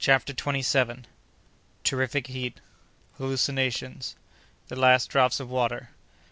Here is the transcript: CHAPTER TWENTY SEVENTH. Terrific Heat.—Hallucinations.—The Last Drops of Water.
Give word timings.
CHAPTER 0.00 0.32
TWENTY 0.32 0.62
SEVENTH. 0.62 1.06
Terrific 1.84 2.26
Heat.—Hallucinations.—The 2.26 4.74
Last 4.74 5.10
Drops 5.10 5.38
of 5.38 5.48
Water. 5.48 5.90